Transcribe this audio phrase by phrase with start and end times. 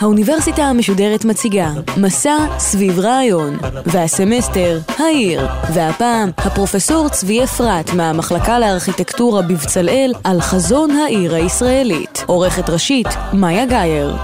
[0.00, 10.12] האוניברסיטה המשודרת מציגה מסע סביב רעיון, והסמסטר העיר, והפעם הפרופסור צבי אפרת מהמחלקה לארכיטקטורה בבצלאל
[10.24, 12.24] על חזון העיר הישראלית.
[12.26, 14.16] עורכת ראשית מאיה גאייר.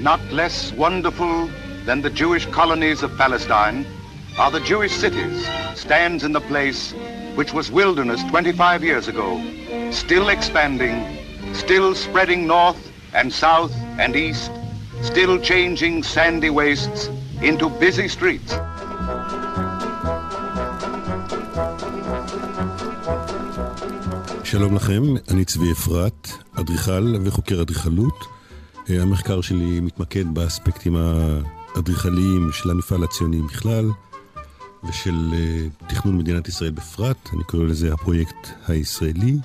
[0.00, 1.48] Not less wonderful
[1.86, 4.03] than the Jewish colonies of Palestine
[4.38, 6.92] are the Jewish cities, stands in the place
[7.36, 9.40] which was wilderness 25 years ago,
[9.92, 10.96] still expanding,
[11.52, 14.50] still spreading north and south and east,
[15.02, 17.08] still changing sandy wastes
[17.42, 18.54] into busy streets.
[24.44, 28.24] שלום לכם, אני צבי אפרת, אדריכל וחוקר אדריכלות.
[28.88, 33.90] המחקר שלי מתמקד באספקטים האדריכליים של המפעל הציוני בכלל
[34.88, 35.34] ושל
[35.86, 39.36] תכנון מדינת ישראל בפרט, אני קורא לזה הפרויקט הישראלי.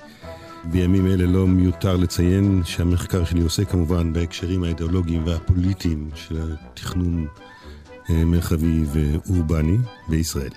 [0.66, 7.28] בימים אלה לא מיותר לציין שהמחקר שלי עושה כמובן בהקשרים האידיאולוגיים והפוליטיים של התכנון
[8.10, 10.52] מרחבי ואורבני בישראל.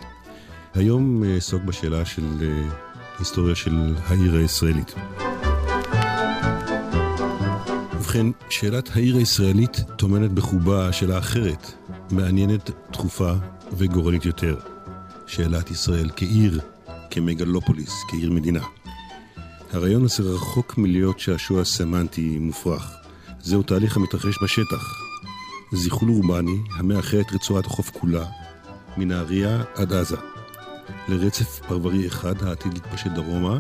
[0.75, 2.25] היום אעסוק בשאלה של
[3.19, 4.95] היסטוריה של העיר הישראלית.
[7.95, 11.73] ובכן, שאלת העיר הישראלית טומנת בחובה שאלה אחרת,
[12.11, 13.33] מעניינת, דחופה
[13.73, 14.72] וגורלית יותר.
[15.27, 16.61] שאלת ישראל כעיר,
[17.11, 18.63] כמגלופוליס, כעיר מדינה.
[19.73, 22.93] הרעיון הזה רחוק מלהיות שעשוע סמנטי מופרך.
[23.41, 25.03] זהו תהליך המתרחש בשטח.
[25.73, 28.25] זיכול אורבני המאחד את רצועת החוף כולה,
[28.97, 30.17] מנהריה עד עזה.
[31.09, 33.59] לרצף פרברי אחד העתיד להתפשט דרומה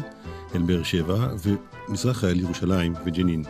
[0.55, 1.29] אל באר שבע
[1.89, 3.45] ומזרחה אל ירושלים וג'נין.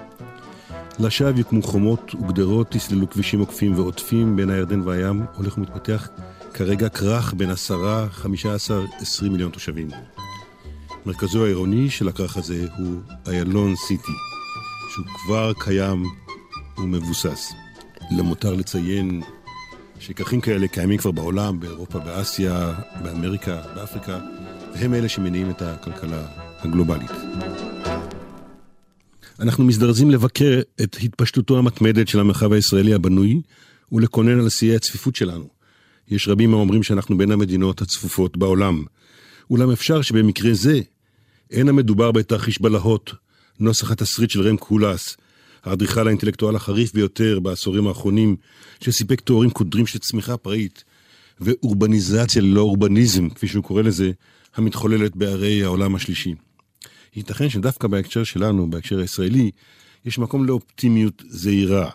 [0.99, 6.09] לשווא יוקמו חומות וגדרות, תסללו כבישים עוקפים ועוטפים בין הירדן והים, הולך ומתפתח
[6.55, 9.89] כרגע כרך בין עשרה, חמישה עשר, עשרים מיליון תושבים.
[11.07, 14.13] מרכזו העירוני של הכרך הזה הוא איילון סיטי,
[14.91, 16.05] שהוא כבר קיים
[16.79, 17.53] ומבוסס.
[18.11, 19.23] למותר לציין
[19.99, 24.21] שכרכים כאלה קיימים כבר בעולם, באירופה, באסיה, באמריקה, באפריקה,
[24.75, 26.27] והם אלה שמניעים את הכלכלה
[26.59, 27.11] הגלובלית.
[29.41, 33.41] אנחנו מזדרזים לבקר את התפשטותו המתמדת של המרחב הישראלי הבנוי
[33.93, 35.62] ולקונן על שיאי הצפיפות שלנו.
[36.09, 38.85] יש רבים האומרים שאנחנו בין המדינות הצפופות בעולם.
[39.51, 40.81] אולם אפשר שבמקרה זה
[41.51, 43.13] אין המדובר בתרחיש בלהות,
[43.61, 45.17] נוסח התסריט של רם קולס,
[45.65, 48.37] האדריכל האינטלקטואל החריף ביותר בעשורים האחרונים,
[48.81, 50.85] שסיפק תוארים קודרים של צמיחה פראית,
[51.41, 54.11] ואורבניזציה ללא אורבניזם, כפי שהוא קורא לזה,
[54.55, 56.35] המתחוללת בערי העולם השלישי.
[57.17, 59.51] ייתכן שדווקא בהקשר שלנו, בהקשר הישראלי,
[60.05, 61.91] יש מקום לאופטימיות זהירה.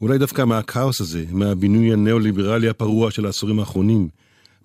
[0.00, 4.08] אולי דווקא מהכאוס הזה, מהבינוי הניאו-ליברלי הפרוע של העשורים האחרונים,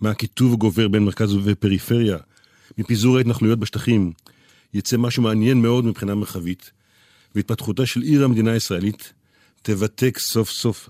[0.01, 2.17] מהקיטוב הגובר בין מרכז ופריפריה,
[2.77, 4.11] מפיזור ההתנחלויות בשטחים,
[4.73, 6.71] יצא משהו מעניין מאוד מבחינה מרחבית,
[7.35, 9.13] והתפתחותה של עיר המדינה הישראלית
[9.61, 10.89] תבתק סוף סוף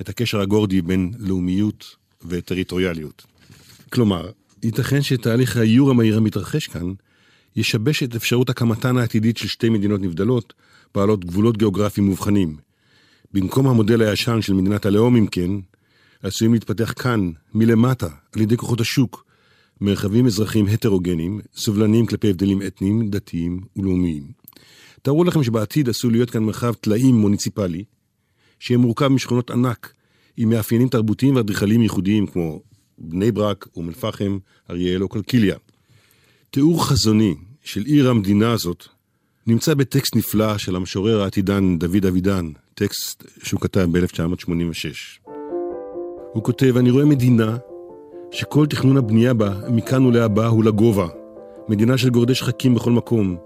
[0.00, 3.26] את הקשר הגורדי בין לאומיות וטריטוריאליות.
[3.92, 4.30] כלומר,
[4.62, 6.92] ייתכן שתהליך האיור המהיר המתרחש כאן
[7.56, 10.52] ישבש את אפשרות הקמתן העתידית של שתי מדינות נבדלות,
[10.94, 12.69] בעלות גבולות גיאוגרפיים מובחנים.
[13.32, 15.50] במקום המודל הישן של מדינת הלאום, אם כן,
[16.22, 19.24] עשויים להתפתח כאן, מלמטה, על ידי כוחות השוק,
[19.80, 24.22] מרחבים אזרחיים הטרוגניים, סובלניים כלפי הבדלים אתניים, דתיים ולאומיים.
[25.02, 27.84] תארו לכם שבעתיד עשוי להיות כאן מרחב טלאים מוניציפלי,
[28.58, 29.92] שיהיה מורכב משכונות ענק,
[30.36, 32.62] עם מאפיינים תרבותיים ואדריכליים ייחודיים כמו
[32.98, 34.38] בני ברק, אום אל-פחם,
[34.70, 35.56] אריאל או קלקיליה.
[36.50, 38.84] תיאור חזוני של עיר המדינה הזאת
[39.46, 45.30] נמצא בטקסט נפלא של המשורר העתידן דוד אבידן, טקסט שהוא כתב ב-1986.
[46.32, 47.56] הוא כותב, אני רואה מדינה
[48.30, 51.06] שכל תכנון הבנייה בה, מכאן ולהבא, הוא לגובה.
[51.68, 53.36] מדינה של גורדי שחקים בכל מקום,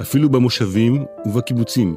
[0.00, 1.96] אפילו במושבים ובקיבוצים.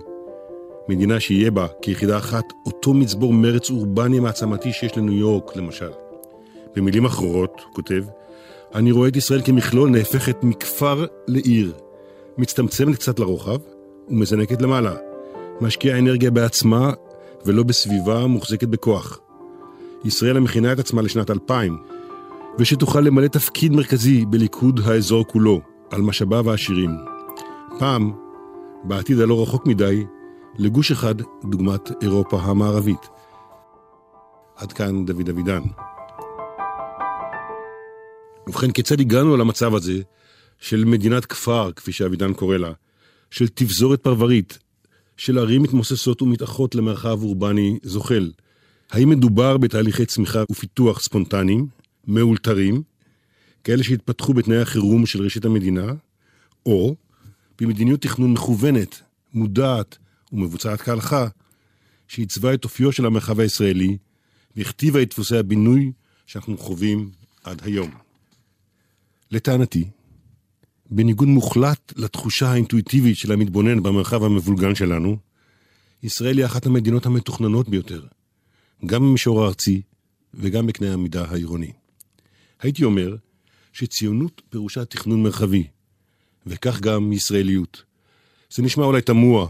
[0.90, 5.90] מדינה שיהיה בה, כיחידה אחת, אותו מצבור מרץ אורבני מעצמתי שיש לניו יורק, למשל.
[6.76, 8.04] במילים אחרות, הוא כותב,
[8.76, 11.74] אני רואה את ישראל כמכלול נהפכת מכפר לעיר,
[12.38, 13.60] מצטמצמת קצת לרוחב
[14.10, 15.07] ומזנקת למעלה.
[15.62, 16.94] משקיעה אנרגיה בעצמה
[17.46, 19.20] ולא בסביבה מוחזקת בכוח.
[20.06, 21.78] ישראל המכינה את עצמה לשנת 2000,
[22.60, 26.92] ושתוכל למלא תפקיד מרכזי בליכוד האזור כולו, על משאביו העשירים.
[27.80, 28.12] פעם,
[28.84, 30.06] בעתיד הלא רחוק מדי,
[30.58, 33.10] לגוש אחד דוגמת אירופה המערבית.
[34.56, 35.62] עד כאן דוד אבידן.
[38.48, 40.02] ובכן, כיצד הגענו למצב הזה
[40.60, 42.72] של מדינת כפר, כפי שאבידן קורא לה,
[43.32, 44.60] של תבזורת פרברית,
[45.18, 48.32] של ערים מתמוססות ומתאחות למרחב אורבני זוחל?
[48.92, 51.68] האם מדובר בתהליכי צמיחה ופיתוח ספונטניים,
[52.08, 52.82] מאולתרים,
[53.64, 55.94] כאלה שהתפתחו בתנאי החירום של ראשית המדינה,
[56.66, 56.96] או
[57.62, 59.02] במדיניות תכנון מכוונת,
[59.34, 59.98] מודעת
[60.34, 61.28] ומבוצעת כהלכה,
[62.08, 63.98] שעיצבה את אופיו של המרחב הישראלי
[64.56, 65.92] והכתיבה את דפוסי הבינוי
[66.26, 67.10] שאנחנו חווים
[67.44, 67.92] עד היום.
[69.32, 69.86] לטענתי,
[70.90, 75.18] בניגוד מוחלט לתחושה האינטואיטיבית של המתבונן במרחב המבולגן שלנו,
[76.04, 78.06] ישראל היא אחת המדינות המתוכננות ביותר,
[78.86, 79.82] גם במישור הארצי
[80.34, 81.72] וגם בקנה המידה העירוני.
[82.62, 83.16] הייתי אומר
[83.74, 85.68] שציונות פירושה תכנון מרחבי,
[86.46, 87.84] וכך גם ישראליות.
[88.50, 89.48] זה נשמע אולי תמוה,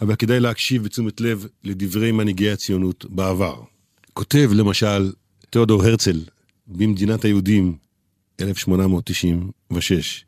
[0.00, 3.62] אבל כדאי להקשיב בתשומת לב לדברי מנהיגי הציונות בעבר.
[4.12, 5.12] כותב למשל
[5.50, 6.24] תיאודור הרצל
[6.66, 7.76] במדינת היהודים,
[8.40, 10.24] 1896,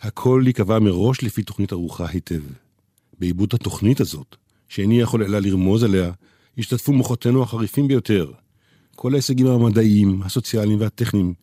[0.00, 2.40] הכל ייקבע מראש לפי תוכנית ערוכה היטב.
[3.18, 4.36] בעיבוד התוכנית הזאת,
[4.68, 6.12] שאיני יכול אלא לרמוז עליה,
[6.58, 8.32] השתתפו מוחותינו החריפים ביותר.
[8.96, 11.34] כל ההישגים המדעיים, הסוציאליים והטכניים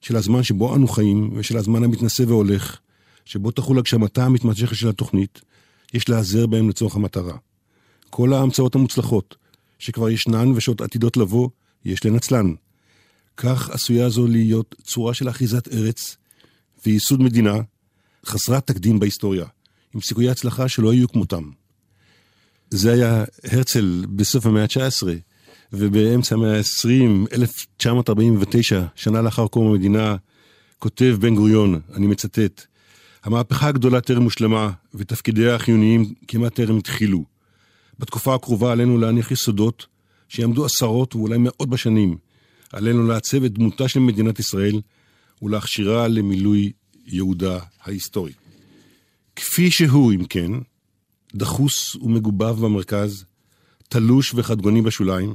[0.00, 2.78] של הזמן שבו אנו חיים ושל הזמן המתנשא והולך,
[3.24, 5.40] שבו תחול הגשמתה המתמשכת של התוכנית,
[5.94, 7.36] יש להיעזר בהם לצורך המטרה.
[8.10, 9.36] כל ההמצאות המוצלחות,
[9.78, 11.48] שכבר ישנן ושעוד עתידות לבוא,
[11.84, 12.54] יש לנצלן.
[13.36, 16.16] כך עשויה זו להיות צורה של אחיזת ארץ
[16.86, 17.54] וייסוד מדינה
[18.26, 19.44] חסרת תקדים בהיסטוריה,
[19.94, 21.50] עם סיכויי הצלחה שלא יהיו כמותם.
[22.70, 25.06] זה היה הרצל בסוף המאה ה-19,
[25.72, 30.16] ובאמצע המאה ה-20, 1949, שנה לאחר קום המדינה,
[30.78, 32.66] כותב בן גוריון, אני מצטט,
[33.24, 37.24] המהפכה הגדולה טרם הושלמה, ותפקידיה החיוניים כמעט טרם התחילו.
[37.98, 39.86] בתקופה הקרובה עלינו להניח יסודות
[40.28, 42.16] שיעמדו עשרות ואולי מאות בשנים.
[42.72, 44.80] עלינו לעצב את דמותה של מדינת ישראל
[45.42, 46.72] ולהכשירה למילוי
[47.06, 48.32] יהודה ההיסטורי.
[49.36, 50.50] כפי שהוא, אם כן,
[51.34, 53.24] דחוס ומגובב במרכז,
[53.88, 55.34] תלוש וחדגוני בשוליים,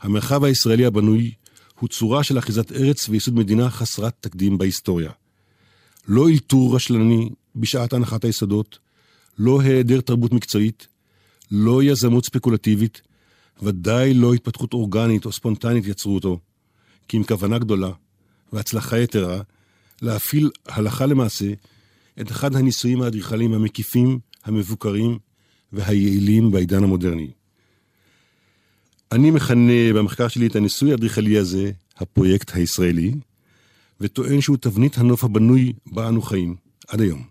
[0.00, 1.32] המרחב הישראלי הבנוי
[1.80, 5.10] הוא צורה של אחיזת ארץ וייסוד מדינה חסרת תקדים בהיסטוריה.
[6.08, 8.78] לא אלתור רשלני בשעת הנחת היסודות,
[9.38, 10.86] לא היעדר תרבות מקצועית,
[11.50, 13.02] לא יזמות ספקולטיבית,
[13.62, 16.38] ודאי לא התפתחות אורגנית או ספונטנית יצרו אותו,
[17.08, 17.90] כי עם כוונה גדולה
[18.52, 19.40] והצלחה יתרה,
[20.02, 21.52] להפעיל הלכה למעשה
[22.20, 25.18] את אחד הניסויים האדריכליים המקיפים, המבוקרים
[25.72, 27.30] והיעילים בעידן המודרני.
[29.12, 33.14] אני מכנה במחקר שלי את הניסוי האדריכלי הזה הפרויקט הישראלי,
[34.00, 36.56] וטוען שהוא תבנית הנוף הבנוי בה אנו חיים,
[36.88, 37.24] עד היום.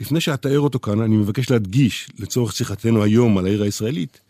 [0.00, 4.20] לפני שאתאר אותו כאן, אני מבקש להדגיש, לצורך שיחתנו היום על העיר הישראלית,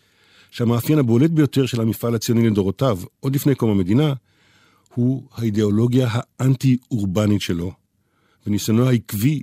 [0.50, 4.12] שהמאפיין הבולט ביותר של המפעל הציוני לדורותיו, עוד לפני קום המדינה,
[4.94, 7.72] הוא האידיאולוגיה האנטי-אורבנית שלו,
[8.46, 9.42] וניסיונו העקבי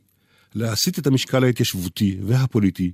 [0.55, 2.91] להסיט את המשקל ההתיישבותי והפוליטי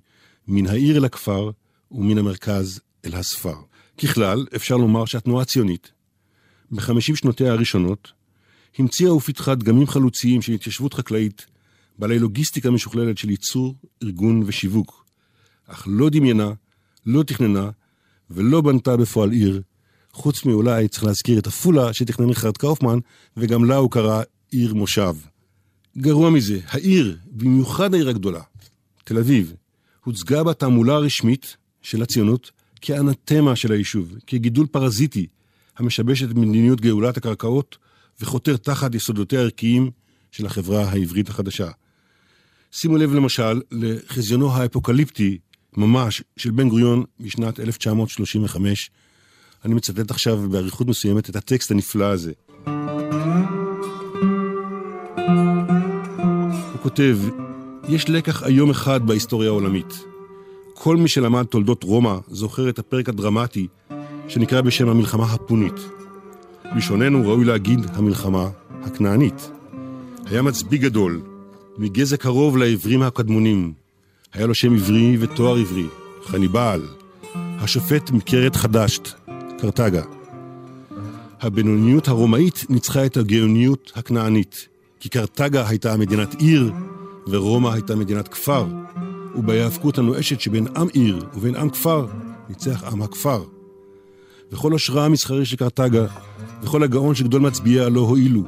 [0.47, 1.51] מן העיר אל הכפר
[1.91, 3.55] ומן המרכז אל הספר.
[3.97, 5.91] ככלל, אפשר לומר שהתנועה הציונית,
[6.71, 8.11] בחמישים שנותיה הראשונות,
[8.77, 11.45] המציאה ופיתחה דגמים חלוציים של התיישבות חקלאית,
[11.99, 15.05] בעלי לוגיסטיקה משוכללת של ייצור, ארגון ושיווק,
[15.67, 16.51] אך לא דמיינה,
[17.05, 17.69] לא תכננה
[18.29, 19.61] ולא בנתה בפועל עיר,
[20.15, 22.99] חוץ מאולי צריך להזכיר את עפולה שתכנן ריכרד קאופמן,
[23.37, 24.21] וגם לה הוא קרא
[24.51, 25.15] עיר מושב.
[25.97, 28.41] גרוע מזה, העיר, במיוחד העיר הגדולה,
[29.03, 29.53] תל אביב,
[30.03, 32.51] הוצגה בתעמולה הרשמית של הציונות
[32.81, 35.27] כאנתמה של היישוב, כגידול פרזיטי
[35.77, 37.77] המשבש את מדיניות גאולת הקרקעות
[38.21, 39.91] וחותר תחת יסודותיה הערכיים
[40.31, 41.69] של החברה העברית החדשה.
[42.71, 45.37] שימו לב למשל לחזיונו האפוקליפטי
[45.77, 48.91] ממש של בן גוריון משנת 1935.
[49.65, 52.31] אני מצטט עכשיו באריכות מסוימת את הטקסט הנפלא הזה.
[56.71, 57.17] הוא כותב,
[57.89, 60.05] יש לקח איום אחד בהיסטוריה העולמית.
[60.73, 63.67] כל מי שלמד תולדות רומא זוכר את הפרק הדרמטי
[64.27, 65.79] שנקרא בשם המלחמה הפונית.
[66.73, 68.49] בלשוננו ראוי להגיד המלחמה
[68.83, 69.51] הכנענית.
[70.25, 71.21] היה מצביא גדול,
[71.77, 73.73] מגזע קרוב לעברים הקדמונים.
[74.33, 75.87] היה לו שם עברי ותואר עברי,
[76.25, 76.81] חניבעל,
[77.35, 79.24] השופט מקרת חדשת,
[79.59, 80.01] קרתגה.
[81.41, 84.67] הבינוניות הרומאית ניצחה את הגאוניות הכנענית,
[84.99, 86.71] כי קרתגה הייתה מדינת עיר,
[87.27, 88.67] ורומא הייתה מדינת כפר,
[89.35, 92.07] ובהיאבקות הנואשת שבין עם עיר ובין עם כפר,
[92.49, 93.43] ניצח עם הכפר.
[94.51, 96.05] וכל השראה המסחרי של קרתגה,
[96.63, 98.43] וכל הגאון שגדול מצביעיה לא הועילו.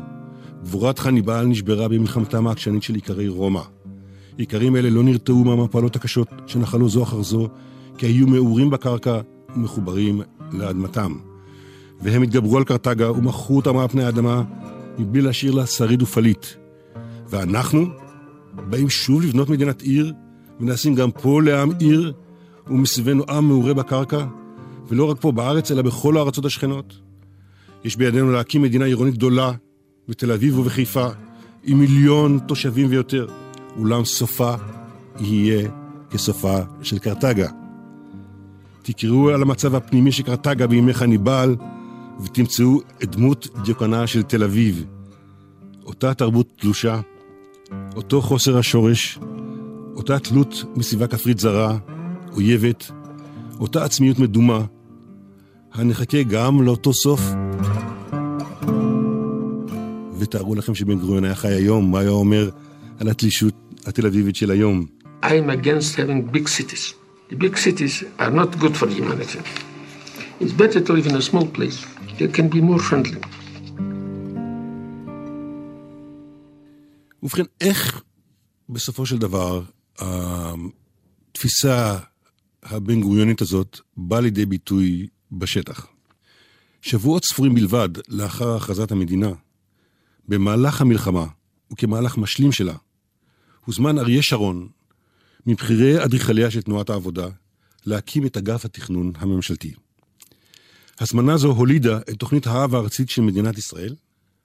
[0.64, 3.62] גבורת חניבעל נשברה במלחמתם העקשנית של איכרי רומא.
[4.40, 7.48] איכרים אלה לא נרתעו מהמפלות הקשות שנחלו זו אחר זו,
[7.98, 9.20] כי היו מעורים בקרקע
[9.56, 11.16] ומחוברים לאדמתם.
[12.02, 14.44] והם התגברו על קרתגה ומכרו אותם על פני האדמה,
[14.98, 16.46] מבלי להשאיר לה שריד ופליט.
[17.30, 17.86] ואנחנו
[18.70, 20.14] באים שוב לבנות מדינת עיר,
[20.60, 22.14] ונשים גם פה לעם עיר,
[22.68, 24.26] ומסביבנו עם מעורה בקרקע,
[24.88, 27.00] ולא רק פה בארץ, אלא בכל הארצות השכנות.
[27.84, 29.52] יש בידינו להקים מדינה עירונית גדולה,
[30.08, 31.08] בתל אביב ובחיפה,
[31.64, 33.28] עם מיליון תושבים ויותר,
[33.80, 34.54] אולם סופה
[35.20, 35.70] יהיה
[36.10, 37.67] כסופה של קרתגה.
[38.88, 41.56] תקראו על המצב הפנימי של קרתגה בימי חניבל,
[42.24, 44.86] ותמצאו את דמות דיוקנה של תל אביב.
[45.86, 47.00] אותה תרבות תלושה,
[47.96, 49.20] אותו חוסר השורש,
[49.96, 51.78] אותה תלות מסביבה כפרית זרה,
[52.34, 52.92] אויבת,
[53.60, 54.62] אותה עצמיות מדומה,
[55.74, 57.22] הנחכה גם לאותו סוף.
[60.20, 62.50] ותארו לכם שבן גוריון היה חי היום, מה היה אומר
[63.00, 63.54] על התלישות
[63.86, 64.86] התל אביבית של היום.
[65.24, 67.07] I'm against having big cities.
[67.30, 69.40] The big cities are not good for humanity.
[70.40, 71.86] It's better to live in a small place.
[72.18, 73.20] They can be more friendly.
[77.24, 78.02] ובכן, איך
[78.70, 79.62] בסופו של דבר
[79.98, 81.98] התפיסה
[82.64, 85.88] הבן גוריונית הזאת באה לידי ביטוי בשטח?
[86.82, 89.32] שבועות ספורים בלבד לאחר הכרזת המדינה,
[90.28, 91.26] במהלך המלחמה,
[91.72, 92.76] וכמהלך משלים שלה,
[93.66, 94.68] הוזמן אריה שרון,
[95.48, 97.28] מבכירי אדריכליה של תנועת העבודה,
[97.86, 99.74] להקים את אגף התכנון הממשלתי.
[101.00, 103.96] הזמנה זו הולידה את תוכנית האב הארצית של מדינת ישראל,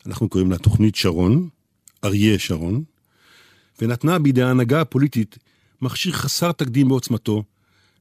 [0.07, 1.49] אנחנו קוראים לה תוכנית שרון,
[2.05, 2.83] אריה שרון,
[3.83, 5.39] ונתנה בידי ההנהגה הפוליטית
[5.83, 7.43] מכשיר חסר תקדים בעוצמתו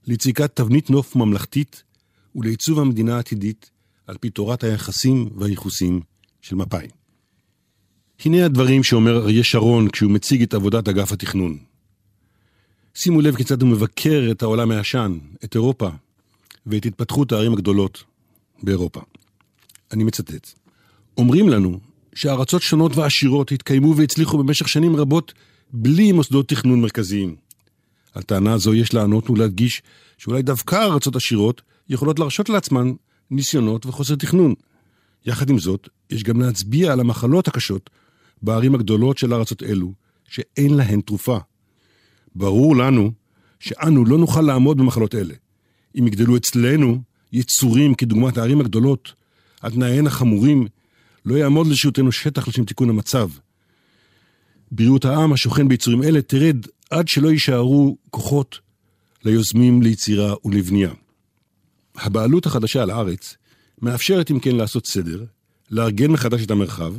[0.07, 1.83] ליציקת תבנית נוף ממלכתית
[2.35, 3.69] ולעיצוב המדינה העתידית
[4.07, 6.01] על פי תורת היחסים והייחוסים
[6.41, 6.87] של מפא"י.
[8.25, 11.70] הנה הדברים שאומר אריה שרון כשהוא מציג את עבודת אגף התכנון.
[12.95, 15.89] שימו לב כיצד הוא מבקר את העולם הישן, את אירופה,
[16.65, 18.03] ואת התפתחות הערים הגדולות
[18.63, 19.01] באירופה.
[19.91, 20.49] אני מצטט:
[21.17, 21.79] אומרים לנו
[22.15, 25.33] שארצות שונות ועשירות התקיימו והצליחו במשך שנים רבות
[25.73, 27.35] בלי מוסדות תכנון מרכזיים.
[28.13, 29.81] על טענה זו יש לענות ולהדגיש
[30.17, 32.91] שאולי דווקא ארצות עשירות יכולות להרשות לעצמן
[33.31, 34.53] ניסיונות וחוסר תכנון.
[35.25, 37.89] יחד עם זאת, יש גם להצביע על המחלות הקשות
[38.41, 39.93] בערים הגדולות של ארצות אלו,
[40.27, 41.37] שאין להן תרופה.
[42.35, 43.11] ברור לנו
[43.59, 45.33] שאנו לא נוכל לעמוד במחלות אלה.
[45.99, 47.01] אם יגדלו אצלנו
[47.33, 49.13] יצורים כדוגמת הערים הגדולות,
[49.61, 50.67] על תנאיהן החמורים,
[51.25, 53.29] לא יעמוד לשירותנו שטח לשם תיקון המצב.
[54.71, 56.57] בריאות העם השוכן ביצורים אלה תרד
[56.89, 58.59] עד שלא יישארו כוחות
[59.25, 60.91] ליוזמים ליצירה ולבנייה.
[61.95, 63.35] הבעלות החדשה על הארץ
[63.81, 65.25] מאפשרת אם כן לעשות סדר,
[65.71, 66.93] לארגן מחדש את המרחב,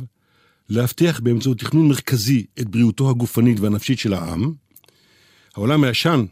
[0.69, 4.53] להבטיח באמצעות תכנון מרכזי את בריאותו הגופנית והנפשית של העם.
[5.55, 6.25] העולם הישן,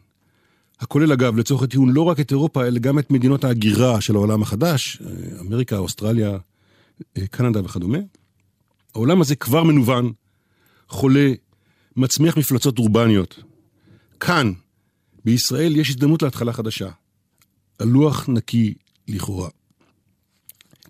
[0.80, 4.42] הכולל אגב לצורך הטיעון לא רק את אירופה, אלא גם את מדינות ההגירה של העולם
[4.42, 5.02] החדש,
[5.40, 6.38] אמריקה, אוסטרליה,
[7.32, 7.98] קנדה וכדומה.
[8.96, 10.12] העולם הזה כבר מנוון,
[10.88, 11.34] חולה,
[11.96, 13.44] מצמיח מפלצות אורבניות.
[14.20, 14.52] כאן,
[15.26, 16.90] בישראל, יש הזדמנות להתחלה חדשה.
[17.80, 18.74] הלוח נקי
[19.08, 19.50] לכאורה.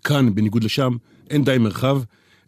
[0.04, 0.96] כאן, בניגוד לשם,
[1.30, 2.02] אין די מרחב,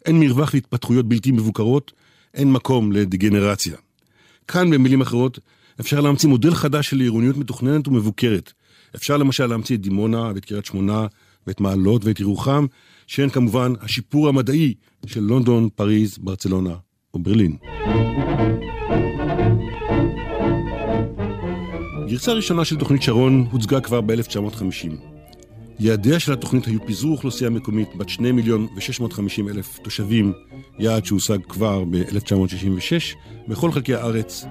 [0.05, 1.91] אין מרווח להתפתחויות בלתי מבוקרות,
[2.33, 3.77] אין מקום לדגנרציה.
[4.47, 5.39] כאן, במילים אחרות,
[5.79, 8.53] אפשר להמציא מודל חדש של עירוניות מתוכננת ומבוקרת.
[8.95, 11.07] אפשר למשל להמציא את דימונה ואת קריית שמונה
[11.47, 12.65] ואת מעלות ואת ירוחם,
[13.07, 14.73] שהן כמובן השיפור המדעי
[15.05, 16.75] של לונדון, פריז, ברצלונה
[17.13, 17.57] או ברלין.
[22.07, 24.91] גרסה ראשונה של תוכנית שרון הוצגה כבר ב-1950.
[25.79, 30.33] יעדיה של התוכנית היו פיזור אוכלוסייה מקומית בת 2 מיליון ו-650 אלף תושבים,
[30.79, 33.15] יעד שהושג כבר ב-1966
[33.47, 34.45] בכל חלקי הארץ,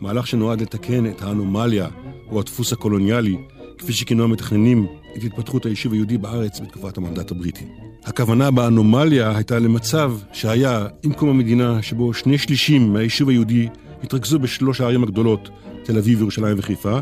[0.00, 1.88] מהלך שנועד לתקן את האנומליה
[2.30, 3.36] או הדפוס הקולוניאלי,
[3.78, 7.64] כפי שכינו המתכננים את התפתחות היישוב היהודי בארץ בתקופת המנדט הבריטי.
[8.04, 13.68] הכוונה באנומליה הייתה למצב שהיה עם קום המדינה שבו שני שלישים מהיישוב היהודי
[14.02, 15.50] התרכזו בשלוש הערים הגדולות,
[15.82, 16.98] תל אביב, ירושלים וחיפה,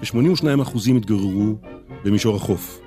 [0.00, 1.54] ו-82% התגוררו
[2.04, 2.80] במישור החוף.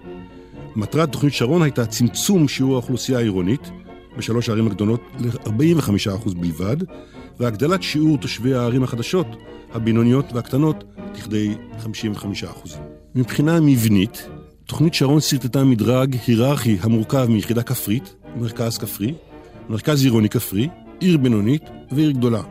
[0.75, 3.71] מטרת תוכנית שרון הייתה צמצום שיעור האוכלוסייה העירונית
[4.17, 6.77] בשלוש הערים הגדולות ל-45% בלבד,
[7.39, 9.27] והגדלת שיעור תושבי הערים החדשות,
[9.73, 10.83] הבינוניות והקטנות,
[11.15, 11.87] לכדי 55%.
[13.15, 14.27] מבחינה מבנית,
[14.65, 19.13] תוכנית שרון סרטטה מדרג היררכי המורכב מיחידה כפרית, מרכז כפרי,
[19.69, 20.67] מרכז עירוני כפרי,
[20.99, 22.41] עיר בינונית ועיר גדולה.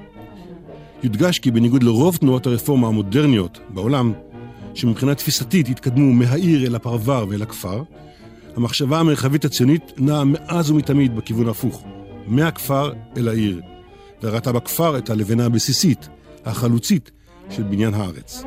[1.02, 4.12] יודגש כי בניגוד לרוב תנועות הרפורמה המודרניות בעולם,
[4.74, 7.82] שמבחינה תפיסתית התקדמו מהעיר אל הפרבר ואל הכפר,
[8.56, 11.84] המחשבה המרחבית הציונית נעה מאז ומתמיד בכיוון ההפוך,
[12.26, 13.60] מהכפר אל העיר,
[14.22, 16.08] וראתה בכפר את הלבנה הבסיסית,
[16.44, 17.10] החלוצית,
[17.50, 18.42] של בניין הארץ.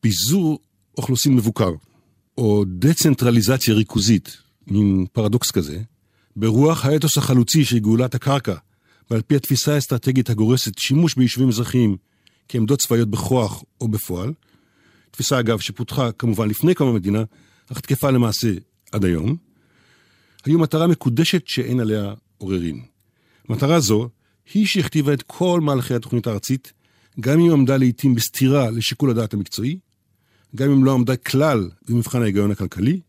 [0.00, 0.58] פיזור
[0.98, 1.70] אוכלוסין מבוקר,
[2.38, 5.80] או דצנטרליזציה ריכוזית, מין פרדוקס כזה,
[6.36, 8.54] ברוח האתוס החלוצי של גאולת הקרקע,
[9.10, 11.96] ועל פי התפיסה האסטרטגית הגורסת שימוש ביישובים אזרחיים
[12.48, 14.32] כעמדות צבאיות בכוח או בפועל,
[15.18, 17.22] תפיסה אגב שפותחה כמובן לפני קום המדינה,
[17.72, 18.54] אך תקפה למעשה
[18.92, 19.36] עד היום,
[20.44, 22.82] היו מטרה מקודשת שאין עליה עוררין.
[23.48, 24.08] מטרה זו
[24.54, 26.72] היא שהכתיבה את כל מהלכי התוכנית הארצית,
[27.20, 29.78] גם אם עמדה לעיתים בסתירה לשיקול הדעת המקצועי,
[30.56, 33.00] גם אם לא עמדה כלל במבחן ההיגיון הכלכלי,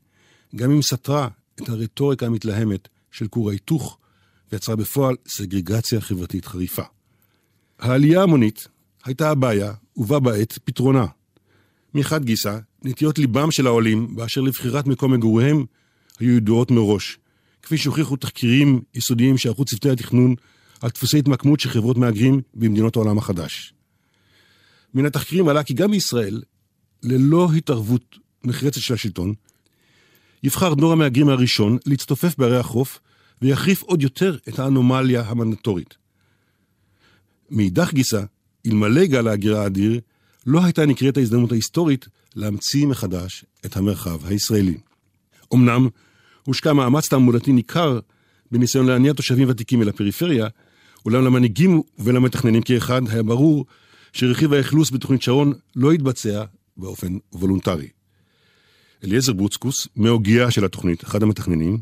[0.55, 3.97] גם אם סתרה את הרטוריקה המתלהמת של כור ההיתוך,
[4.51, 6.83] ויצרה בפועל סגרגציה חברתית חריפה.
[7.79, 8.67] העלייה ההמונית
[9.05, 11.05] הייתה הבעיה, ובה בעת פתרונה.
[11.93, 15.65] מחד גיסא, נטיות ליבם של העולים באשר לבחירת מקום מגוריהם
[16.19, 17.17] היו ידועות מראש,
[17.63, 20.35] כפי שהוכיחו תחקירים יסודיים שערכו צוותי התכנון
[20.81, 23.73] על דפוסי התמקמות של חברות מהגרים במדינות העולם החדש.
[24.93, 26.41] מן התחקירים עלה כי גם בישראל,
[27.03, 29.33] ללא התערבות נחרצת של השלטון,
[30.43, 32.99] יבחר דור המהגרים הראשון להצטופף בערי החוף
[33.41, 35.97] ויחריף עוד יותר את האנומליה המנדטורית.
[37.51, 38.23] מאידך גיסא,
[38.65, 39.99] אלמלא גל ההגירה האדיר,
[40.49, 44.77] לא הייתה נקראת ההזדמנות ההיסטורית להמציא מחדש את המרחב הישראלי.
[45.53, 45.87] אמנם,
[46.43, 47.99] הושקע מאמץ תעמולתי ניכר
[48.51, 50.47] בניסיון להניע תושבים ותיקים אל הפריפריה,
[51.05, 53.65] אולם למנהיגים ולמתכננים כאחד היה ברור
[54.13, 56.43] שרכיב האכלוס בתוכנית שרון לא יתבצע
[56.77, 57.87] באופן וולונטרי.
[59.03, 61.77] אליעזר ברוצקוס, מהוגיה של התוכנית, אחד המתכננים,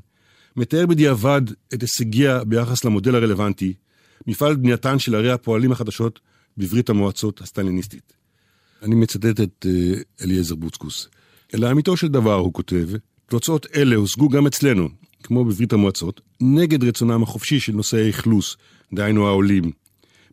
[0.55, 1.41] מתאר בדיעבד
[1.73, 3.73] את הישגיה ביחס למודל הרלוונטי,
[4.27, 6.19] מפעל בנייתן של ערי הפועלים החדשות
[6.57, 8.26] בברית המועצות הסטליניסטית.
[8.83, 11.07] אני מצטט את uh, אליעזר ברוצקוס.
[11.53, 12.87] לאמיתו של דבר, הוא כותב,
[13.29, 14.89] תוצאות אלה הושגו גם אצלנו,
[15.23, 18.57] כמו בברית המועצות, נגד רצונם החופשי של נושאי האכלוס,
[18.93, 19.71] דהיינו העולים,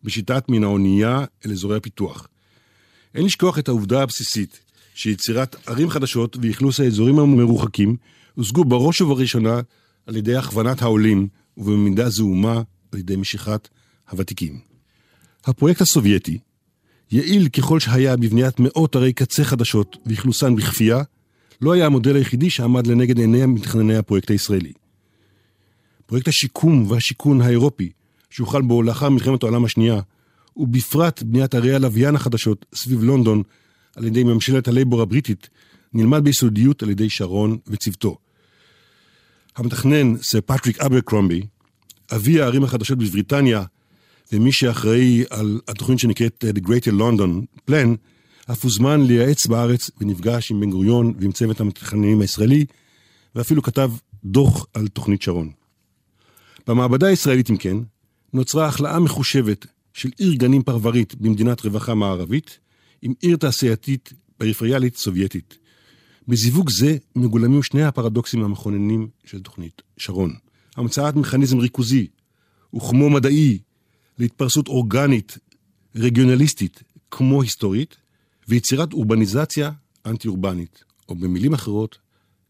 [0.03, 2.27] בשיטת מן האונייה אל אזורי הפיתוח.
[3.15, 4.59] אין לשכוח את העובדה הבסיסית
[4.95, 7.95] שיצירת ערים חדשות ואכלוס האזורים המרוחקים
[8.35, 9.59] הושגו בראש ובראשונה
[10.05, 12.61] על ידי הכוונת העולים ובמידה זעומה
[12.91, 13.67] על ידי משיכת
[14.11, 14.59] הוותיקים.
[15.45, 16.39] הפרויקט הסובייטי,
[17.11, 21.01] יעיל ככל שהיה בבניית מאות ערי קצה חדשות ואכלוסן בכפייה,
[21.61, 24.71] לא היה המודל היחידי שעמד לנגד עיני מתכנני הפרויקט הישראלי.
[26.05, 27.91] פרויקט השיקום והשיכון האירופי,
[28.29, 30.01] שהוחל בו לאחר מלחמת העולם השנייה,
[30.57, 33.43] ובפרט בניית ערי הלוויין החדשות סביב לונדון
[33.95, 35.49] על ידי ממשלת הלייבור הבריטית,
[35.93, 38.17] נלמד ביסודיות על ידי שרון וצוותו.
[39.55, 41.41] המתכנן, סר פטריק אברקרומבי,
[42.15, 43.63] אבי הערים החדשות בבריטניה,
[44.31, 47.87] ומי שאחראי על התוכנית שנקראת uh, The Greater London Plan,
[48.51, 52.65] אף הוזמן לייעץ בארץ ונפגש עם בן גוריון ועם צוות המתכננים הישראלי,
[53.35, 53.91] ואפילו כתב
[54.23, 55.51] דוח על תוכנית שרון.
[56.67, 57.77] במעבדה הישראלית, אם כן,
[58.33, 62.59] נוצרה החלאה מחושבת של עיר גנים פרברית במדינת רווחה מערבית,
[63.01, 65.57] עם עיר תעשייתית פריפריאלית סובייטית.
[66.27, 70.33] בזיווג זה מגולמים שני הפרדוקסים המכוננים של תוכנית שרון.
[70.75, 72.07] המצאת מכניזם ריכוזי
[72.75, 73.59] וכמו מדעי
[74.19, 75.37] להתפרסות אורגנית,
[75.95, 77.95] רגionalistic, כמו היסטורית,
[78.47, 79.71] ויצירת אורבניזציה
[80.05, 81.97] אנטי-אורבנית, או במילים אחרות,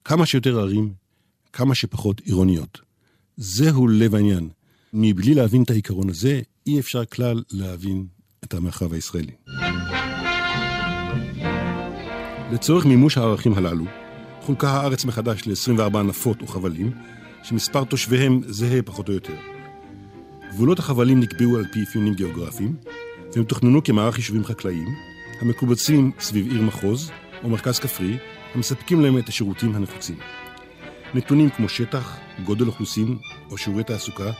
[0.03, 0.93] כמה שיותר ערים,
[1.53, 2.79] כמה שפחות עירוניות.
[3.37, 4.49] זהו לב העניין.
[4.93, 8.07] מבלי להבין את העיקרון הזה, אי אפשר כלל להבין
[8.43, 9.31] את המרחב הישראלי.
[12.51, 13.85] לצורך מימוש הערכים הללו,
[14.41, 16.91] חולקה הארץ מחדש ל-24 נפות וחבלים,
[17.43, 19.54] שמספר תושביהם זהה פחות או יותר.
[20.55, 22.75] גבולות החבלים נקבעו על פי אפיונים גיאוגרפיים,
[23.33, 24.87] והם תוכננו כמערך יישובים חקלאיים,
[25.41, 27.11] המקובצים סביב עיר מחוז
[27.43, 28.17] או מרכז כפרי,
[28.53, 30.15] המספקים להם את השירותים הנחוצים.
[31.13, 33.17] נתונים כמו שטח, גודל אוכלוסין
[33.51, 34.31] או שיעורי תעסוקה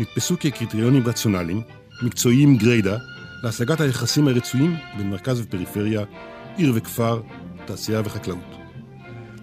[0.00, 1.62] נתפסו כקריטריונים רציונליים,
[2.02, 2.96] מקצועיים גריידא,
[3.42, 6.04] להשגת היחסים הרצויים בין מרכז ופריפריה,
[6.56, 7.22] עיר וכפר,
[7.64, 8.56] תעשייה וחקלאות.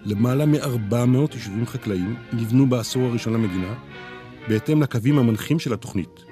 [0.04, 3.74] למעלה מ-400 יישובים חקלאיים נבנו בעשור הראשון למדינה,
[4.48, 6.24] בהתאם לקווים המנחים של התוכנית.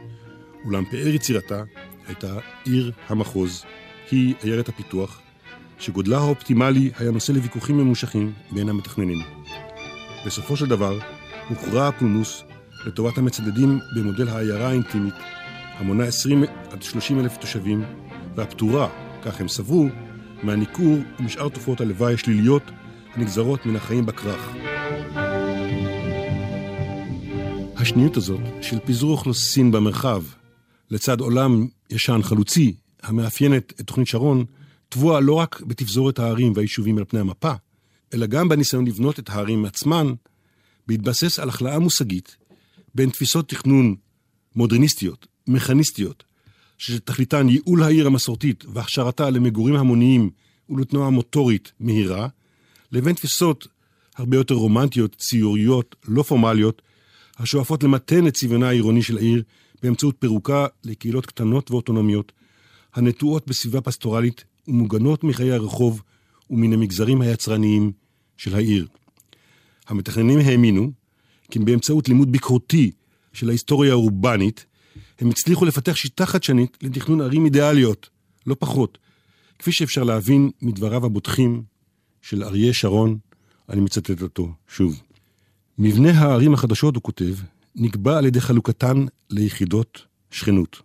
[0.65, 1.63] אולם פאר יצירתה
[2.07, 3.65] הייתה עיר המחוז,
[4.11, 5.21] היא עיירת הפיתוח,
[5.79, 9.19] שגודלה האופטימלי היה נושא לוויכוחים ממושכים בין המתכננים.
[10.27, 10.99] בסופו של דבר,
[11.49, 12.43] הוכרע הפולמוס
[12.87, 15.15] לטובת המצדדים במודל העיירה האינטימית,
[15.79, 17.85] המונה 20 עד 30 אלף תושבים,
[18.35, 18.89] והפטורה,
[19.23, 19.89] כך הם סברו,
[20.43, 22.63] מהניכור ומשאר תופעות הלוואי השליליות
[23.15, 24.53] הנגזרות מן החיים בכרך.
[27.81, 30.23] השניות הזאת של פיזור אוכלוסין במרחב,
[30.91, 34.45] לצד עולם ישן חלוצי, המאפיינת את תוכנית שרון,
[34.89, 37.53] טבועה לא רק בתפזורת הערים והיישובים על פני המפה,
[38.15, 40.13] אלא גם בניסיון לבנות את הערים עצמן,
[40.87, 42.37] בהתבסס על החלאה מושגית
[42.95, 43.97] בין תפיסות תכנון
[44.57, 46.25] מודרניסטיות, מכניסטיות,
[46.79, 50.31] שתכליתן ייעול העיר המסורתית והכשרתה למגורים המוניים
[50.71, 52.29] ולתנועה מוטורית מהירה,
[52.93, 53.67] לבין תפיסות
[54.17, 56.83] הרבה יותר רומנטיות, ציוריות, לא פורמליות,
[57.41, 59.43] השואפות למתן את צביונה העירוני של העיר
[59.83, 62.33] באמצעות פירוקה לקהילות קטנות ואוטונומיות,
[62.95, 66.03] הנטועות בסביבה פסטורלית ומוגנות מחיי הרחוב
[66.51, 67.93] ומן המגזרים היצרניים
[68.37, 68.87] של העיר.
[69.89, 70.93] המתכננים האמינו
[71.51, 72.91] כי באמצעות לימוד ביקורתי
[73.33, 74.67] של ההיסטוריה האורבנית,
[75.21, 78.11] הם הצליחו לפתח שיטה חדשנית לתכנון ערים אידיאליות,
[78.47, 78.99] לא פחות,
[79.59, 81.63] כפי שאפשר להבין מדבריו הבוטחים
[82.23, 83.19] של אריה שרון,
[83.69, 85.03] אני מצטט אותו שוב.
[85.83, 87.35] מבנה הערים החדשות, הוא כותב,
[87.75, 90.83] נקבע על ידי חלוקתן ליחידות שכנות.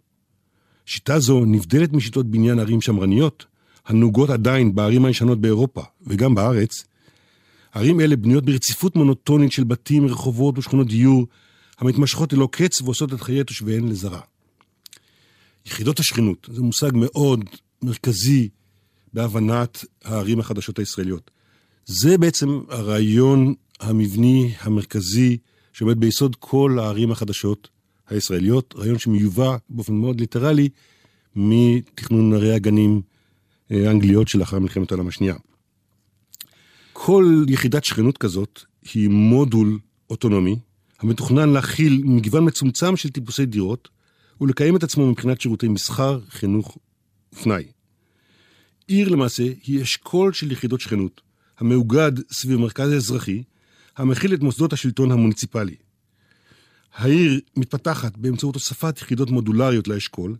[0.86, 3.45] שיטה זו נבדלת משיטות בניין ערים שמרניות,
[3.86, 6.84] הנהוגות עדיין בערים הישנות באירופה וגם בארץ.
[7.73, 11.27] ערים אלה בנויות ברציפות מונוטונית של בתים, רחובות ושכונות דיור,
[11.79, 14.21] המתמשכות ללא קץ ועושות את חיי תושביהן לזרה.
[15.65, 17.43] יחידות השכנות זה מושג מאוד
[17.81, 18.49] מרכזי
[19.13, 21.31] בהבנת הערים החדשות הישראליות.
[21.86, 25.38] זה בעצם הרעיון המבני המרכזי
[25.73, 27.69] שעומד ביסוד כל הערים החדשות
[28.07, 30.69] הישראליות, רעיון שמיובא באופן מאוד ליטרלי
[31.35, 33.01] מתכנון ערי הגנים
[33.71, 35.35] אה, האנגליות שלאחר מלחמת העולם השנייה.
[36.93, 38.61] כל יחידת שכנות כזאת
[38.93, 40.59] היא מודול אוטונומי
[40.99, 43.89] המתוכנן להכיל מגוון מצומצם של טיפוסי דירות
[44.41, 46.77] ולקיים את עצמו מבחינת שירותי מסחר, חינוך
[47.33, 47.63] ופנאי.
[48.88, 51.21] עיר למעשה היא אשכול של יחידות שכנות,
[51.59, 53.43] המאוגד סביב המרכז האזרחי,
[53.97, 55.75] המכיל את מוסדות השלטון המוניציפלי.
[56.95, 60.36] העיר מתפתחת באמצעות הוספת יחידות מודולריות לאשכול,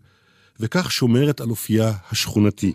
[0.60, 2.74] וכך שומרת על אופייה השכונתי.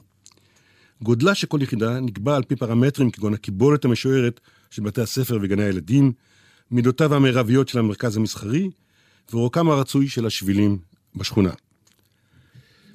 [1.02, 4.40] גודלה של כל יחידה נקבע על פי פרמטרים כגון הקיבולת המשוערת
[4.70, 6.12] של בתי הספר וגני הילדים,
[6.70, 8.70] מידותיו המרביות של המרכז המסחרי,
[9.32, 10.78] ואורכם הרצוי של השבילים
[11.16, 11.50] בשכונה.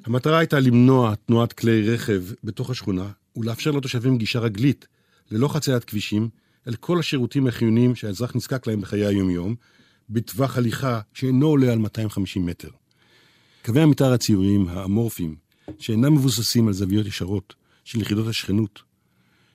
[0.06, 4.88] המטרה הייתה למנוע תנועת כלי רכב בתוך השכונה ולאפשר לתושבים גישה רגלית,
[5.32, 6.30] ללא חציית כבישים,
[6.67, 9.56] אל כל השירותים החיוניים שהאזרח נזקק להם בחיי היום-יום,
[10.10, 12.69] בטווח הליכה שאינו עולה על 250 מטר.
[13.65, 15.36] קווי המתאר הציוריים האמורפיים,
[15.80, 18.82] שאינם מבוססים על זוויות ישרות של יחידות השכנות,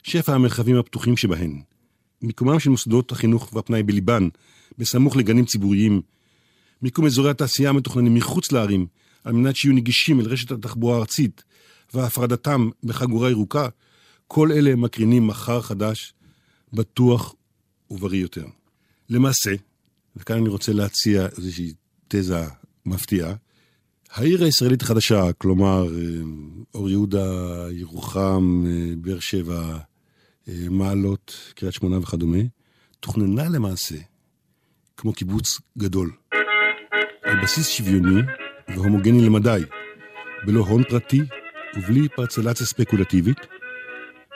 [0.03, 1.63] שפע המרחבים הפתוחים שבהן,
[2.23, 4.29] מיקומם של מוסדות החינוך והפנאי בליבן,
[4.79, 6.03] בסמוך לגנים ציבוריים,
[6.83, 8.87] מיקום אזורי התעשייה המתוכננים מחוץ לערים,
[9.25, 11.43] על מנת שיהיו נגישים אל רשת התחבורה הארצית,
[11.95, 13.69] והפרדתם בחגורה ירוקה,
[14.27, 16.15] כל אלה מקרינים מחר חדש,
[16.73, 17.35] בטוח
[17.91, 18.47] ובריא יותר.
[19.09, 19.51] למעשה,
[20.17, 21.73] וכאן אני רוצה להציע איזושהי
[22.09, 22.45] תזה
[22.87, 23.35] מפתיעה,
[24.13, 26.23] העיר הישראלית החדשה, כלומר אה,
[26.75, 27.27] אור יהודה,
[27.71, 29.79] ירוחם, אה, באר שבע,
[30.49, 32.39] אה, מעלות, קריית שמונה וכדומה,
[33.01, 33.95] תוכננה למעשה
[34.97, 36.11] כמו קיבוץ גדול,
[37.23, 38.21] על בסיס שוויוני
[38.69, 39.63] והומוגני למדי,
[40.47, 41.21] בלא הון פרטי
[41.77, 43.39] ובלי פרצלציה ספקולטיבית,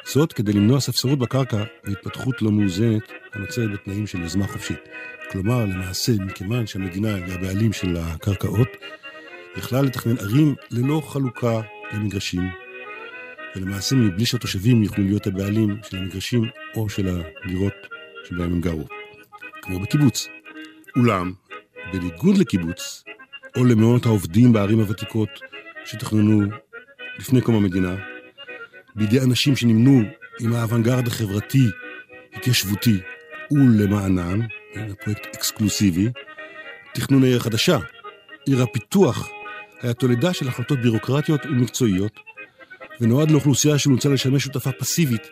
[0.07, 4.79] זאת כדי למנוע ספסרות בקרקע והתפתחות לא מאוזנת הנוצרת בתנאים של יוזמה חופשית.
[5.31, 8.69] כלומר, למעשה, מכיוון שהמדינה היא הבעלים של הקרקעות,
[9.57, 11.61] יכלה לתכנן ערים ללא חלוקה
[11.93, 12.43] למגרשים,
[13.57, 16.45] ולמעשה מבלי שהתושבים יוכלו להיות הבעלים של המגרשים
[16.77, 17.75] או של הדירות
[18.25, 18.85] שבהם הם גרו,
[19.63, 20.29] כמו בקיבוץ.
[20.97, 21.33] אולם,
[21.93, 23.05] בניגוד לקיבוץ,
[23.57, 25.29] או למעונות העובדים בערים הוותיקות
[25.85, 26.43] שתכננו
[27.19, 27.97] לפני קום המדינה,
[28.95, 30.01] בידי אנשים שנמנו
[30.41, 31.65] עם האוונגרד החברתי,
[32.35, 33.01] התיישבותי
[33.51, 34.41] ולמענם,
[35.05, 36.09] פרויקט אקסקלוסיבי,
[36.95, 37.79] תכנון העיר החדשה,
[38.47, 39.29] עיר הפיתוח,
[39.83, 42.21] היה תולדה של החלטות בירוקרטיות ומקצועיות,
[43.01, 45.23] ונועד לאוכלוסייה שנוצה לשמש שותפה פסיבית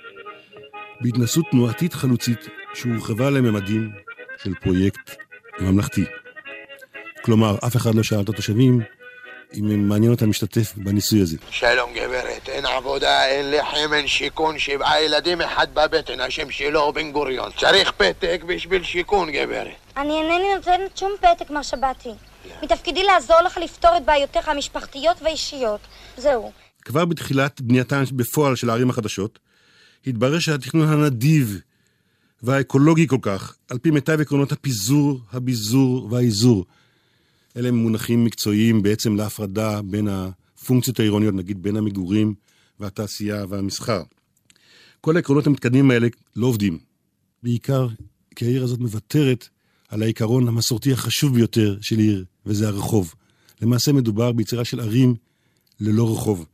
[1.00, 3.90] בהתנסות תנועתית חלוצית שהורחבה לממדים
[4.42, 5.10] של פרויקט
[5.60, 6.04] ממלכתי.
[7.24, 8.80] כלומר, אף אחד לא שאל את התושבים
[9.54, 11.36] אם מעניין אותם להשתתף בניסוי הזה.
[11.50, 11.90] שלום
[12.42, 17.50] גברת, אין עבודה, אין לחם, אין שיכון, שבעה ילדים, אחד בבטן, השם שלו בן גוריון.
[17.60, 19.68] צריך פתק בשביל שיכון גברת.
[19.96, 22.08] אני אינני נותנת שום פתק, מר שבתי.
[22.62, 25.80] מתפקידי לעזור לך לפתור את בעיותיך המשפחתיות והאישיות.
[26.16, 26.52] זהו.
[26.84, 29.38] כבר בתחילת בנייתן בפועל של הערים החדשות,
[30.06, 31.60] התברר שהתכנון הנדיב
[32.42, 36.64] והאקולוגי כל כך, על פי מיטב עקרונות הפיזור, הביזור והאיזור,
[37.56, 40.08] אלה הם מונחים מקצועיים בעצם להפרדה בין
[40.62, 42.34] הפונקציות העירוניות, נגיד בין המגורים
[42.80, 44.02] והתעשייה והמסחר.
[45.00, 46.78] כל העקרונות המתקדמים האלה לא עובדים.
[47.42, 47.88] בעיקר
[48.36, 49.48] כי העיר הזאת מוותרת
[49.88, 53.14] על העיקרון המסורתי החשוב ביותר של עיר, וזה הרחוב.
[53.62, 55.14] למעשה מדובר ביצירה של ערים
[55.80, 56.46] ללא רחוב.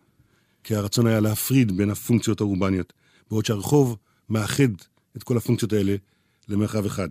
[0.65, 2.93] כי הרצון היה להפריד בין הפונקציות האורבניות,
[3.31, 3.97] בעוד שהרחוב
[4.29, 4.69] מאחד
[5.17, 5.97] את כל הפונקציות האלה
[6.49, 7.09] למרחב אחד.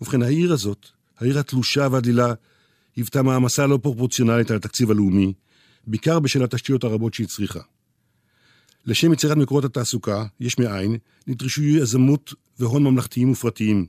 [0.00, 0.86] ובכן, העיר הזאת,
[1.18, 2.34] העיר התלושה והדלילה,
[2.96, 5.32] היוותה מעמסה לא פרופורציונלית על התקציב הלאומי,
[5.86, 7.60] בעיקר בשל התשתיות הרבות שהיא צריכה.
[8.86, 10.96] לשם יצירת מקורות התעסוקה, יש מאין,
[11.26, 13.86] נדרשו יזמות והון ממלכתיים ופרטיים,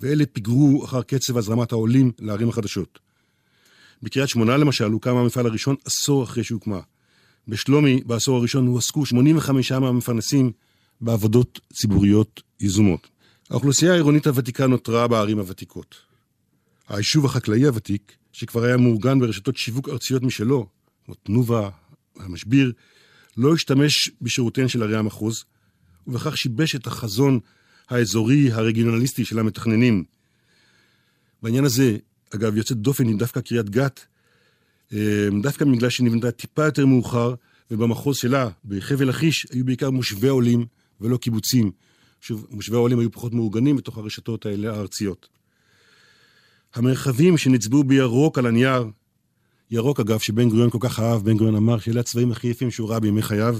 [0.00, 2.98] ואלה פיגרו אחר קצב הזרמת העולים לערים החדשות.
[4.02, 6.80] בקריית שמונה למשל הוקם המפעל הראשון עשור אחרי שהוקמה.
[7.48, 10.52] בשלומי, בעשור הראשון, הועסקו 85 מהמפרנסים
[11.00, 13.08] בעבודות ציבוריות יזומות.
[13.50, 15.94] האוכלוסייה העירונית הוותיקה נותרה בערים הוותיקות.
[16.88, 20.66] היישוב החקלאי הוותיק, שכבר היה מאורגן ברשתות שיווק ארציות משלו,
[21.10, 21.68] כמו תנובה,
[22.16, 22.72] המשביר,
[23.36, 25.44] לא השתמש בשירותיהן של ערי המחוז,
[26.06, 27.40] ובכך שיבש את החזון
[27.88, 30.04] האזורי הרגיונליסטי של המתכננים.
[31.42, 31.96] בעניין הזה,
[32.34, 34.04] אגב, יוצאת דופן עם דווקא קריית גת,
[34.92, 37.34] אה, דווקא בגלל שנבנתה טיפה יותר מאוחר,
[37.70, 40.66] ובמחוז שלה, בחבל לכיש, היו בעיקר מושבי עולים
[41.00, 41.70] ולא קיבוצים.
[42.20, 45.28] שוב, מושבי העולים היו פחות מאורגנים בתוך הרשתות האלה הארציות.
[46.74, 48.86] המרחבים שנצבעו בירוק על הנייר,
[49.70, 52.90] ירוק אגב, שבן גוריון כל כך אהב, בן גוריון אמר שאלה הצבעים הכי יפים שהוא
[52.90, 53.58] ראה בימי חייו.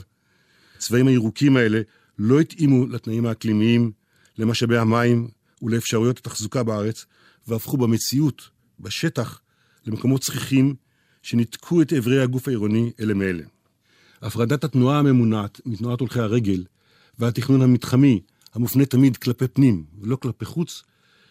[0.76, 1.80] הצבעים הירוקים האלה
[2.18, 3.92] לא התאימו לתנאים האקלימיים,
[4.38, 5.28] למשאבי המים
[5.62, 7.06] ולאפשרויות התחזוקה בארץ,
[7.48, 8.48] והפכו במציאות,
[8.80, 9.40] בשטח,
[9.86, 10.74] למקומות צחיחים
[11.22, 13.42] שניתקו את אברי הגוף העירוני אלה מאלה.
[14.22, 16.64] הפרדת התנועה הממונעת מתנועת הולכי הרגל
[17.18, 18.20] והתכנון המתחמי,
[18.54, 20.82] המופנה תמיד כלפי פנים ולא כלפי חוץ,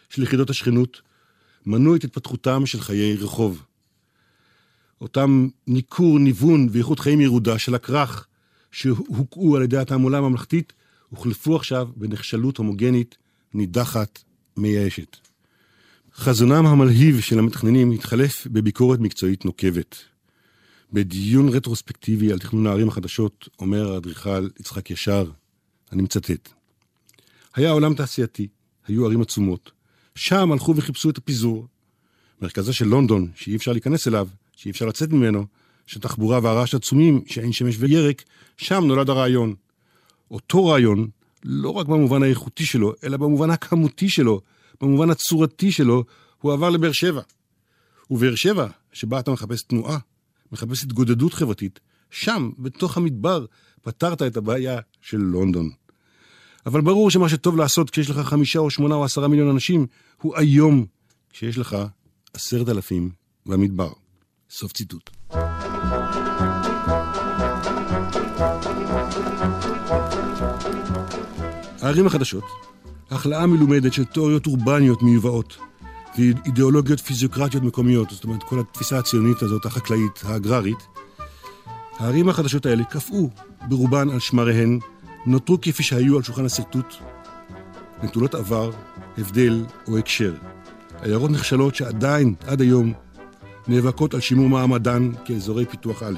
[0.09, 1.01] של יחידות השכנות,
[1.65, 3.63] מנעו את התפתחותם של חיי רחוב.
[5.01, 8.27] אותם ניכור, ניוון ואיכות חיים ירודה של הכרך
[8.71, 10.73] שהוקעו על ידי התעמולה הממלכתית,
[11.09, 13.17] הוחלפו עכשיו בנחשלות הומוגנית,
[13.53, 14.23] נידחת,
[14.57, 15.17] מייאשת.
[16.15, 19.95] חזונם המלהיב של המתכננים התחלף בביקורת מקצועית נוקבת.
[20.93, 25.31] בדיון רטרוספקטיבי על תכנון הערים החדשות, אומר האדריכל יצחק ישר,
[25.91, 26.49] אני מצטט:
[27.55, 28.47] היה עולם תעשייתי,
[28.88, 29.71] היו ערים עצומות,
[30.15, 31.67] שם הלכו וחיפשו את הפיזור.
[32.41, 34.27] מרכזה של לונדון, שאי אפשר להיכנס אליו,
[34.60, 35.45] שאי אפשר לצאת ממנו,
[35.88, 38.24] שתחבורה והרעש עצומים, שאין שמש וירק,
[38.58, 39.56] שם נולד הרעיון.
[40.32, 41.08] אותו רעיון,
[41.43, 44.41] לא רק במובן האיכותי שלו, אלא במובן הכמותי שלו,
[44.82, 46.04] במובן הצורתי שלו,
[46.41, 47.22] הוא עבר לבאר שבע.
[48.12, 49.98] ובאר שבע, שבה אתה מחפש תנועה,
[50.52, 51.80] מחפש התגודדות חברתית,
[52.12, 53.45] שם, בתוך המדבר,
[53.82, 55.69] פתרת את הבעיה של לונדון.
[56.65, 59.86] אבל ברור שמה שטוב לעשות כשיש לך חמישה או שמונה או עשרה מיליון אנשים,
[60.22, 60.86] הוא היום,
[61.30, 61.78] כשיש לך
[62.34, 63.10] עשרת אלפים
[63.45, 63.89] במדבר.
[64.49, 65.09] סוף ציטוט.
[71.81, 72.43] הערים החדשות,
[73.12, 75.57] החלאה מלומדת של תיאוריות אורבניות מיובאות
[76.17, 80.88] ואידיאולוגיות פיזיוקרטיות מקומיות, זאת אומרת כל התפיסה הציונית הזאת, החקלאית, האגררית,
[81.97, 83.29] הערים החדשות האלה קפאו
[83.67, 84.79] ברובן על שמריהן,
[85.25, 86.95] נותרו כפי שהיו על שולחן השרטוט,
[88.03, 88.71] נטולות עבר,
[89.17, 90.33] הבדל או הקשר.
[91.01, 92.93] עיירות נחשלות שעדיין, עד היום,
[93.67, 96.15] נאבקות על שימור מעמדן כאזורי פיתוח א'.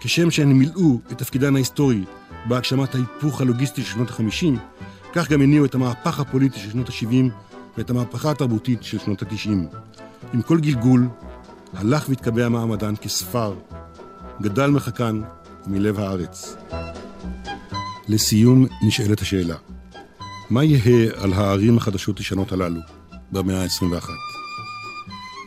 [0.00, 2.04] כשם שהן מילאו את תפקידן ההיסטורי
[2.48, 4.58] בהגשמת ההיפוך הלוגיסטי של שנות ה-50,
[5.12, 7.30] כך גם הניעו את המהפך הפוליטי של שנות ה-70
[7.78, 9.76] ואת המהפכה התרבותית של שנות ה-90.
[10.34, 11.08] עם כל גלגול,
[11.74, 13.54] הלך והתקבע מעמדן כספר,
[14.42, 15.22] גדל מרחקן
[15.66, 16.56] מלב הארץ.
[18.08, 19.56] לסיום נשאלת השאלה,
[20.50, 22.80] מה יהא על הערים החדשות הישנות הללו
[23.32, 24.37] במאה ה-21?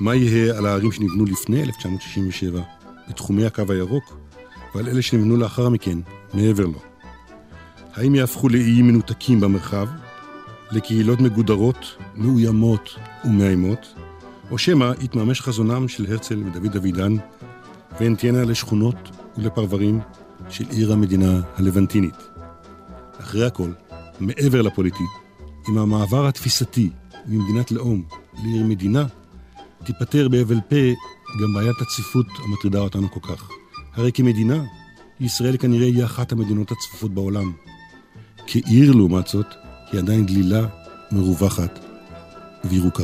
[0.02, 2.62] מה יהא על הערים שנבנו לפני 1967
[3.10, 4.18] בתחומי הקו הירוק
[4.76, 5.98] ועל אלה שנבנו לאחר מכן
[6.34, 6.80] מעבר לו?
[7.94, 9.88] האם יהפכו לאיים מנותקים במרחב,
[10.72, 12.90] לקהילות מגודרות, מאוימות
[13.26, 13.96] ומאיימות,
[14.52, 17.16] או שמא יתממש חזונם של הרצל ודוד אבידן,
[18.00, 20.00] והן תהיינה לשכונות ולפרברים
[20.50, 22.18] של עיר המדינה הלבנטינית.
[23.20, 23.72] אחרי הכל,
[24.20, 25.04] מעבר לפוליטי,
[25.68, 26.90] עם המעבר התפיסתי
[27.28, 28.04] ממדינת לאום
[28.44, 29.06] לעיר מדינה,
[29.84, 30.76] תיפתר בהבל פה
[31.42, 33.50] גם בעיית הצפיפות המטרידה אותנו כל כך.
[33.94, 34.64] הרי כמדינה,
[35.20, 37.52] ישראל כנראה היא אחת המדינות הצפופות בעולם.
[38.48, 39.48] כעיר, לעומת זאת,
[39.92, 40.68] היא עדיין דלילה,
[41.12, 41.80] מרווחת
[42.64, 43.04] וירוקה.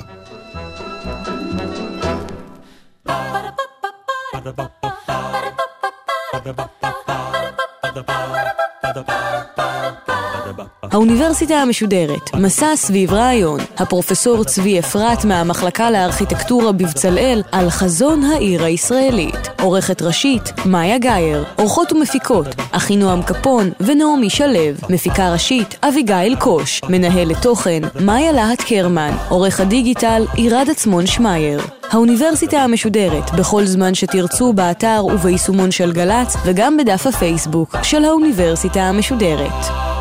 [10.98, 19.50] האוניברסיטה המשודרת, מסע סביב רעיון, הפרופסור צבי אפרת מהמחלקה לארכיטקטורה בבצלאל על חזון העיר הישראלית.
[19.62, 21.44] עורכת ראשית, מאיה גאייר.
[21.56, 24.60] עורכות ומפיקות, אחינועם קפון ונעמי שלו.
[24.90, 26.82] מפיקה ראשית, אביגיל קוש.
[26.90, 29.12] מנהלת תוכן, מאיה להט קרמן.
[29.30, 31.62] עורך הדיגיטל, עירד עצמון שמייר.
[31.90, 39.97] האוניברסיטה המשודרת, בכל זמן שתרצו, באתר וביישומון של גל"צ, וגם בדף הפייסבוק של האוניברסיטה המשודרת.